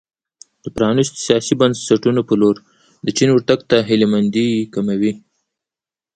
[0.63, 2.55] د پرانیستو سیاسي بنسټونو په لور
[3.05, 5.11] د چین ورتګ ته هیله مندي کموي.